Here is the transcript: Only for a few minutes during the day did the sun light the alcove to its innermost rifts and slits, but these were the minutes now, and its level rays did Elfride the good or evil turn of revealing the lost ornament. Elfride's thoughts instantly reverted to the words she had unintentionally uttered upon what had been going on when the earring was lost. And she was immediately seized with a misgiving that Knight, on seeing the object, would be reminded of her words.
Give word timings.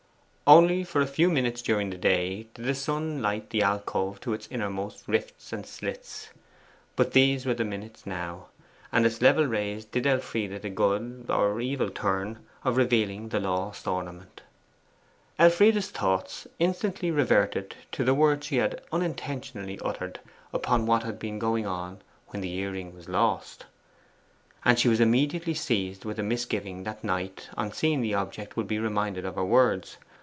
Only 0.59 0.83
for 0.83 0.99
a 0.99 1.07
few 1.07 1.29
minutes 1.31 1.61
during 1.61 1.91
the 1.91 1.97
day 1.97 2.45
did 2.53 2.65
the 2.65 2.75
sun 2.75 3.21
light 3.21 3.51
the 3.51 3.61
alcove 3.63 4.19
to 4.19 4.33
its 4.33 4.49
innermost 4.51 5.07
rifts 5.07 5.53
and 5.53 5.65
slits, 5.65 6.31
but 6.97 7.13
these 7.13 7.45
were 7.45 7.53
the 7.53 7.63
minutes 7.63 8.05
now, 8.05 8.47
and 8.91 9.05
its 9.05 9.21
level 9.21 9.45
rays 9.45 9.85
did 9.85 10.05
Elfride 10.05 10.61
the 10.61 10.69
good 10.69 11.27
or 11.29 11.61
evil 11.61 11.89
turn 11.89 12.45
of 12.65 12.75
revealing 12.75 13.29
the 13.29 13.39
lost 13.39 13.87
ornament. 13.87 14.41
Elfride's 15.39 15.89
thoughts 15.89 16.47
instantly 16.59 17.11
reverted 17.11 17.73
to 17.93 18.03
the 18.03 18.13
words 18.13 18.45
she 18.47 18.57
had 18.57 18.81
unintentionally 18.91 19.79
uttered 19.79 20.19
upon 20.51 20.85
what 20.85 21.03
had 21.03 21.17
been 21.17 21.39
going 21.39 21.65
on 21.65 22.01
when 22.27 22.41
the 22.41 22.51
earring 22.55 22.93
was 22.93 23.07
lost. 23.07 23.67
And 24.65 24.77
she 24.77 24.89
was 24.89 24.99
immediately 24.99 25.53
seized 25.53 26.03
with 26.03 26.19
a 26.19 26.23
misgiving 26.23 26.83
that 26.83 27.05
Knight, 27.05 27.47
on 27.55 27.71
seeing 27.71 28.01
the 28.01 28.15
object, 28.15 28.57
would 28.57 28.67
be 28.67 28.79
reminded 28.79 29.23
of 29.23 29.35
her 29.35 29.45
words. 29.45 29.95